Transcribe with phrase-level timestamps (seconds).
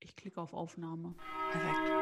[0.00, 1.14] Ich klicke auf Aufnahme.
[1.52, 1.92] Perfekt.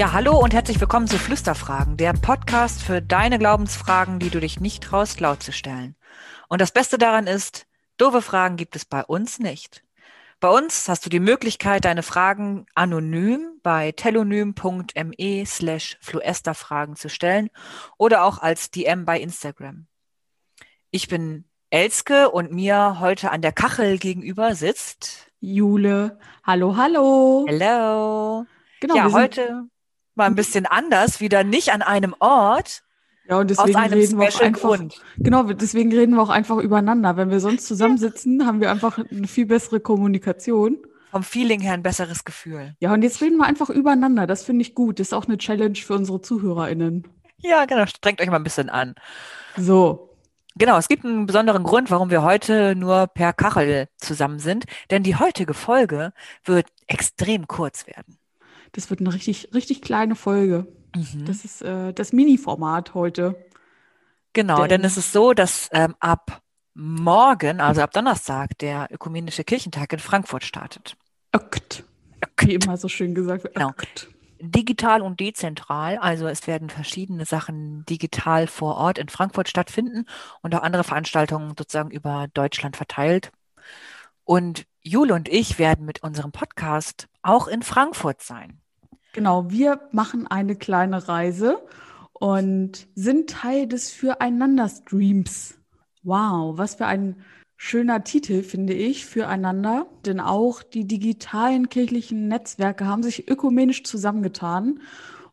[0.00, 4.58] Ja, hallo und herzlich willkommen zu Flüsterfragen, der Podcast für deine Glaubensfragen, die du dich
[4.58, 5.94] nicht traust, laut zu stellen.
[6.48, 7.66] Und das Beste daran ist,
[7.98, 9.84] doofe Fragen gibt es bei uns nicht.
[10.40, 17.50] Bei uns hast du die Möglichkeit, deine Fragen anonym bei telonym.me slash fluesterfragen zu stellen
[17.98, 19.86] oder auch als DM bei Instagram.
[20.90, 25.30] Ich bin Elske und mir heute an der Kachel gegenüber sitzt.
[25.40, 27.44] Jule, hallo, hallo.
[27.46, 28.46] Hello.
[28.80, 29.68] Genau, ja, heute
[30.20, 32.82] mal ein bisschen anders, wieder nicht an einem Ort,
[33.28, 34.68] Ja, und aus deswegen einem reden wir auch Special einfach.
[34.68, 35.00] Grund.
[35.16, 37.16] Genau, deswegen reden wir auch einfach übereinander.
[37.16, 40.78] Wenn wir sonst zusammensitzen, haben wir einfach eine viel bessere Kommunikation.
[41.10, 42.76] Vom Feeling her ein besseres Gefühl.
[42.80, 44.26] Ja, und jetzt reden wir einfach übereinander.
[44.26, 45.00] Das finde ich gut.
[45.00, 47.08] Das ist auch eine Challenge für unsere ZuhörerInnen.
[47.38, 48.94] Ja, genau, strengt euch mal ein bisschen an.
[49.56, 50.06] So,
[50.56, 55.02] Genau, es gibt einen besonderen Grund, warum wir heute nur per Kachel zusammen sind, denn
[55.02, 56.12] die heutige Folge
[56.44, 58.19] wird extrem kurz werden.
[58.72, 60.66] Das wird eine richtig, richtig kleine Folge.
[60.94, 61.24] Mhm.
[61.24, 63.36] Das ist äh, das Mini-Format heute.
[64.32, 66.40] Genau, denn denn- es ist so, dass ähm, ab
[66.74, 70.96] morgen, also ab Donnerstag, der Ökumenische Kirchentag in Frankfurt startet.
[71.34, 71.84] Ökt.
[72.38, 73.54] Wie immer so schön gesagt wird.
[73.54, 73.70] Genau.
[73.70, 74.08] Ökt.
[74.40, 75.98] digital und dezentral.
[75.98, 80.06] Also es werden verschiedene Sachen digital vor Ort in Frankfurt stattfinden
[80.42, 83.30] und auch andere Veranstaltungen sozusagen über Deutschland verteilt.
[84.24, 88.60] Und Jule und ich werden mit unserem Podcast auch in Frankfurt sein.
[89.12, 91.60] Genau, wir machen eine kleine Reise
[92.14, 95.58] und sind Teil des Füreinander-Streams.
[96.02, 97.16] Wow, was für ein
[97.56, 99.86] schöner Titel, finde ich, Füreinander.
[100.06, 104.80] Denn auch die digitalen kirchlichen Netzwerke haben sich ökumenisch zusammengetan.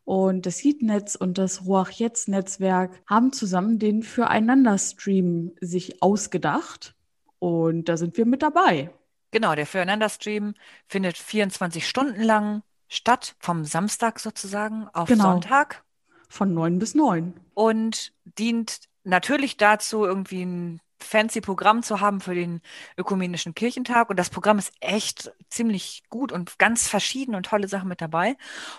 [0.04, 6.94] Und das Heatnetz und das Ruach-Jetzt-Netzwerk haben zusammen den Füreinander-Stream sich ausgedacht.
[7.38, 8.90] Und da sind wir mit dabei.
[9.30, 10.54] Genau, der Füreinander-Stream
[10.86, 15.32] findet 24 Stunden lang statt, vom Samstag sozusagen auf Genau.
[15.32, 15.84] Sonntag.
[16.30, 17.34] Von neun bis neun.
[17.54, 22.60] und dient natürlich dazu, irgendwie ein fancy Programm zu haben für den
[22.96, 24.10] Ökumenischen Kirchentag.
[24.10, 28.36] Und das Programm ist echt ziemlich gut und ganz verschieden und tolle Sachen mit dabei.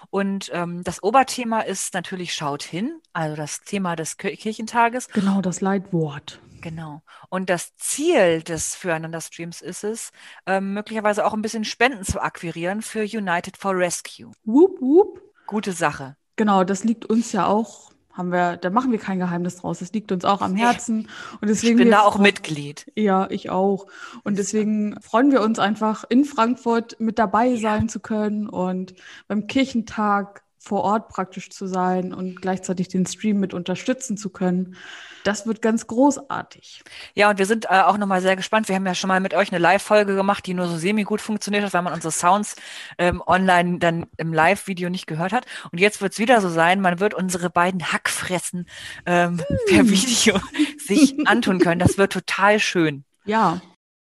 [0.10, 5.08] Und ähm, das Oberthema ist natürlich Schaut hin, also das Thema des Kir- Kirchentages.
[5.10, 6.40] Genau, das Leitwort.
[6.62, 7.02] Genau.
[7.30, 10.12] Und das Ziel des Füreinander-Streams ist es,
[10.46, 14.32] ähm, möglicherweise auch ein bisschen Spenden zu akquirieren für United for Rescue.
[14.44, 15.22] Wup, wup.
[15.48, 16.18] Gute Sache.
[16.36, 19.80] Genau, das liegt uns ja auch, haben wir, da machen wir kein Geheimnis draus.
[19.80, 20.56] Das liegt uns auch am.
[20.56, 21.08] Herzen.
[21.42, 22.92] Und Ich deswegen bin wir da auch Mitglied.
[22.96, 23.88] Ja, ich auch.
[24.24, 28.94] Und deswegen freuen wir uns einfach, in Frankfurt mit dabei sein zu können und
[29.28, 34.76] beim Kirchentag vor Ort praktisch zu sein und gleichzeitig den Stream mit unterstützen zu können.
[35.24, 36.84] Das wird ganz großartig.
[37.14, 38.68] Ja, und wir sind äh, auch nochmal sehr gespannt.
[38.68, 41.64] Wir haben ja schon mal mit euch eine Live-Folge gemacht, die nur so semi-gut funktioniert
[41.64, 42.56] hat, weil man unsere Sounds
[42.98, 45.46] ähm, online dann im Live-Video nicht gehört hat.
[45.72, 48.68] Und jetzt wird es wieder so sein, man wird unsere beiden Hackfressen
[49.06, 50.40] ähm, per Video
[50.78, 51.80] sich antun können.
[51.80, 53.04] Das wird total schön.
[53.26, 53.62] Ja.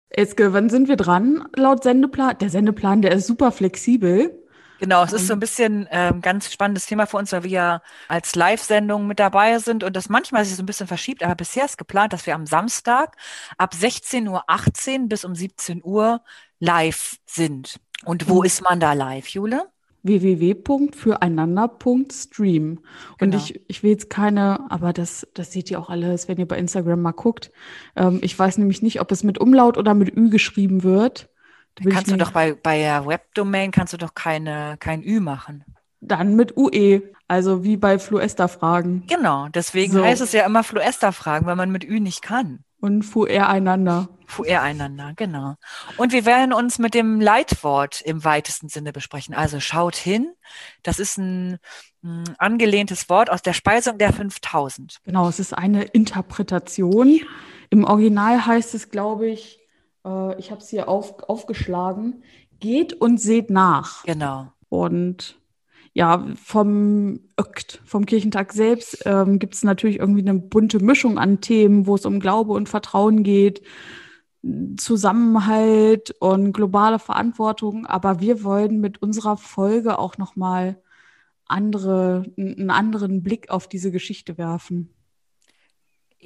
[0.09, 2.39] Elske, wann sind wir dran laut Sendeplan?
[2.39, 4.46] Der Sendeplan, der ist super flexibel.
[4.79, 5.33] Genau, es ist so Ähm.
[5.33, 9.59] ein bisschen ähm, ganz spannendes Thema für uns, weil wir ja als Live-Sendung mit dabei
[9.59, 12.35] sind und das manchmal sich so ein bisschen verschiebt, aber bisher ist geplant, dass wir
[12.35, 13.17] am Samstag
[13.57, 16.21] ab 16.18 Uhr bis um 17 Uhr
[16.59, 17.79] live sind.
[18.05, 18.43] Und wo Mhm.
[18.43, 19.69] ist man da live, Jule?
[20.03, 22.79] www.füreinander.stream.
[23.19, 23.35] Und Genau.
[23.35, 26.59] ich, ich will jetzt keine, aber das, das seht ihr auch alles, wenn ihr bei
[26.59, 27.51] Instagram mal guckt.
[27.97, 31.29] Ähm, ich weiß nämlich nicht, ob es mit Umlaut oder mit Ü geschrieben wird.
[31.77, 35.65] Da Kannst du doch bei, bei der Webdomain kannst du doch keine, kein Ü machen.
[36.01, 39.05] Dann mit UE, also wie bei Fluester-Fragen.
[39.07, 40.05] Genau, deswegen So.
[40.05, 42.61] heißt es ja immer Fluester-Fragen, weil man mit Ü nicht kann.
[42.81, 44.09] Und Fuereinander.
[44.27, 45.55] Fuhr einander, genau.
[45.97, 49.35] Und wir werden uns mit dem Leitwort im weitesten Sinne besprechen.
[49.35, 50.33] Also schaut hin,
[50.83, 51.59] das ist ein,
[52.03, 54.99] ein angelehntes Wort aus der Speisung der 5000.
[55.05, 57.21] Genau, es ist eine Interpretation.
[57.71, 59.61] Im Original heißt es, glaube ich,
[60.07, 62.23] äh, ich habe es hier auf, aufgeschlagen,
[62.61, 64.05] geht und seht nach.
[64.05, 64.53] Genau.
[64.69, 65.39] Und
[65.93, 71.41] ja, vom Ökt, vom Kirchentag selbst ähm, gibt es natürlich irgendwie eine bunte Mischung an
[71.41, 73.63] Themen, wo es um Glaube und Vertrauen geht,
[74.77, 77.87] Zusammenhalt und globale Verantwortung.
[77.87, 80.81] Aber wir wollen mit unserer Folge auch nochmal
[81.47, 84.91] andere, einen anderen Blick auf diese Geschichte werfen.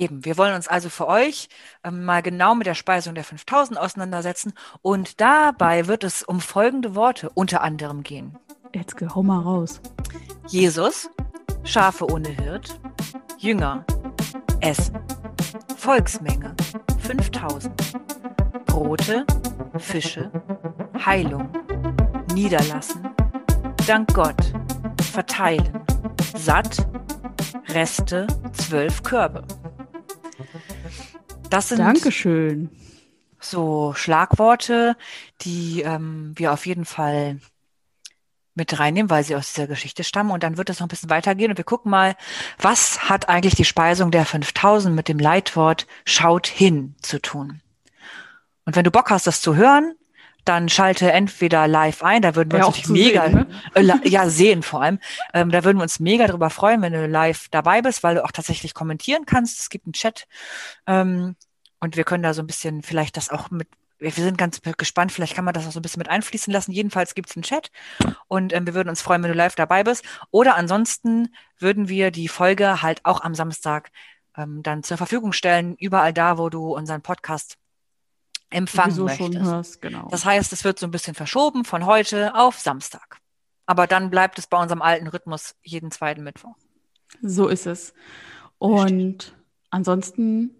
[0.00, 1.50] Eben, wir wollen uns also für euch
[1.84, 6.94] ähm, mal genau mit der Speisung der 5000 auseinandersetzen und dabei wird es um folgende
[6.94, 8.38] Worte unter anderem gehen.
[8.74, 9.82] Jetzt hau mal raus.
[10.48, 11.10] Jesus,
[11.64, 12.80] Schafe ohne Hirt,
[13.36, 13.84] Jünger,
[14.62, 14.98] Essen,
[15.76, 16.56] Volksmenge,
[17.00, 17.70] 5000,
[18.64, 19.26] Brote,
[19.76, 20.32] Fische,
[21.04, 21.52] Heilung,
[22.32, 23.06] Niederlassen,
[23.86, 24.50] Dank Gott,
[25.12, 25.84] Verteilen,
[26.34, 26.86] Satt,
[27.68, 29.44] Reste, zwölf Körbe.
[31.50, 32.70] Das sind Dankeschön.
[33.40, 34.96] so Schlagworte,
[35.40, 37.40] die ähm, wir auf jeden Fall
[38.54, 40.30] mit reinnehmen, weil sie aus dieser Geschichte stammen.
[40.30, 42.14] Und dann wird es noch ein bisschen weitergehen und wir gucken mal,
[42.58, 47.60] was hat eigentlich die Speisung der 5000 mit dem Leitwort schaut hin zu tun.
[48.64, 49.94] Und wenn du Bock hast, das zu hören,
[50.44, 53.46] dann schalte entweder live ein, da würden wir Ja, uns mega, sehen, ne?
[53.74, 54.98] äh, ja, sehen vor allem,
[55.34, 58.24] ähm, da würden wir uns mega drüber freuen, wenn du live dabei bist, weil du
[58.24, 59.60] auch tatsächlich kommentieren kannst.
[59.60, 60.26] Es gibt einen Chat
[60.86, 61.36] ähm,
[61.80, 64.60] und wir können da so ein bisschen vielleicht das auch mit, wir wir sind ganz
[64.78, 66.72] gespannt, vielleicht kann man das auch so ein bisschen mit einfließen lassen.
[66.72, 67.70] Jedenfalls gibt es einen Chat
[68.28, 70.04] und ähm, wir würden uns freuen, wenn du live dabei bist.
[70.30, 73.90] Oder ansonsten würden wir die Folge halt auch am Samstag
[74.36, 77.56] ähm, dann zur Verfügung stellen, überall da, wo du unseren Podcast
[78.50, 79.50] empfangen Sowieso schon möchtest.
[79.50, 80.08] hörst, genau.
[80.10, 83.18] Das heißt, es wird so ein bisschen verschoben von heute auf Samstag.
[83.66, 86.56] Aber dann bleibt es bei unserem alten Rhythmus jeden zweiten Mittwoch.
[87.22, 87.94] So ist es.
[88.58, 89.34] Und
[89.70, 90.50] ansonsten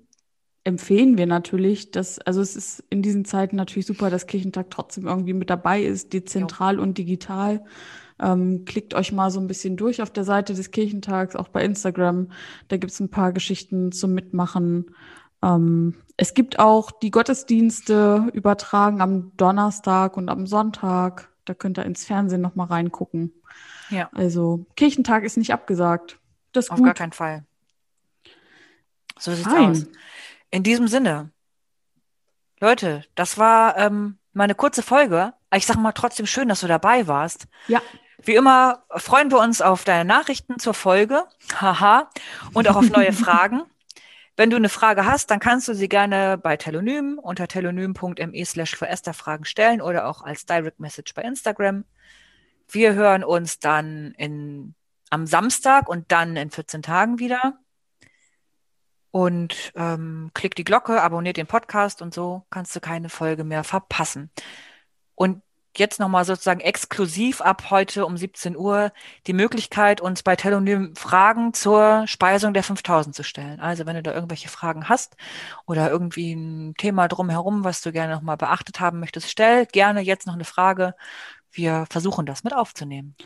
[0.65, 5.07] empfehlen wir natürlich, dass, also es ist in diesen Zeiten natürlich super, dass Kirchentag trotzdem
[5.07, 7.65] irgendwie mit dabei ist, dezentral und digital.
[8.21, 11.65] Ähm, klickt euch mal so ein bisschen durch auf der Seite des Kirchentags, auch bei
[11.65, 12.31] Instagram.
[12.69, 14.95] Da gibt es ein paar Geschichten zum Mitmachen.
[15.43, 21.31] Ähm, es gibt auch die Gottesdienste übertragen am Donnerstag und am Sonntag.
[21.47, 23.33] Da könnt ihr ins Fernsehen noch mal reingucken.
[23.89, 26.19] Ja, Also Kirchentag ist nicht abgesagt.
[26.53, 26.85] Das ist auf gut.
[26.87, 27.45] gar keinen Fall.
[29.19, 29.71] So sieht's Fein.
[29.71, 29.87] aus.
[30.51, 31.31] In diesem Sinne,
[32.61, 35.33] Leute, das war ähm, mal eine kurze Folge.
[35.55, 37.47] Ich sag mal trotzdem schön, dass du dabei warst.
[37.67, 37.81] Ja,
[38.23, 41.25] Wie immer freuen wir uns auf deine Nachrichten zur Folge.
[41.59, 42.11] Haha.
[42.53, 43.63] Und auch auf neue Fragen.
[44.41, 48.75] Wenn du eine Frage hast, dann kannst du sie gerne bei Telonym unter telonym.me slash
[48.75, 51.85] Fragen stellen oder auch als Direct Message bei Instagram.
[52.67, 54.75] Wir hören uns dann in,
[55.11, 57.59] am Samstag und dann in 14 Tagen wieder.
[59.11, 63.63] Und ähm, klick die Glocke, abonniert den Podcast und so kannst du keine Folge mehr
[63.63, 64.31] verpassen.
[65.17, 65.43] Und
[65.77, 68.93] jetzt nochmal sozusagen exklusiv ab heute um 17 Uhr
[69.27, 73.61] die Möglichkeit, uns bei Telonym Fragen zur Speisung der 5000 zu stellen.
[73.61, 75.17] Also wenn du da irgendwelche Fragen hast
[75.67, 80.27] oder irgendwie ein Thema drumherum, was du gerne nochmal beachtet haben möchtest, stell gerne jetzt
[80.27, 80.95] noch eine Frage.
[81.53, 83.17] Wir versuchen das mit aufzunehmen.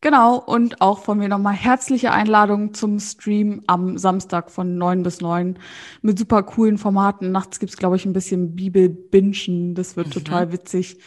[0.00, 0.36] genau.
[0.38, 5.58] Und auch von mir nochmal herzliche Einladung zum Stream am Samstag von 9 bis 9
[6.02, 7.32] mit super coolen Formaten.
[7.32, 9.74] Nachts gibt's glaube ich, ein bisschen Bibelbinschen.
[9.74, 10.10] Das wird Mhm.
[10.10, 10.98] total witzig.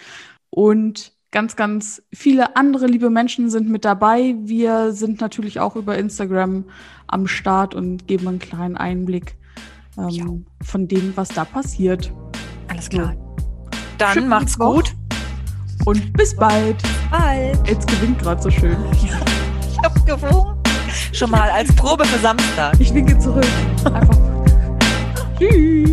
[0.56, 4.36] Und ganz, ganz viele andere liebe Menschen sind mit dabei.
[4.44, 6.66] Wir sind natürlich auch über Instagram
[7.08, 9.36] am Start und geben einen kleinen Einblick
[9.98, 10.26] ähm, Ja.
[10.64, 12.14] von dem, was da passiert.
[12.68, 13.16] Alles klar.
[13.98, 14.76] Dann Schönen macht's Mittwoch.
[14.76, 14.94] gut.
[15.86, 16.78] Und bis bald.
[17.10, 17.68] Bald.
[17.68, 18.78] Jetzt gewinnt gerade so schön.
[18.92, 19.12] Ich
[19.82, 20.54] hab gewogen.
[21.14, 22.80] Schon mal als Probe für Samstag.
[22.80, 23.44] Ich winke zurück.
[23.86, 24.18] Einfach.
[25.40, 25.93] Tschüss.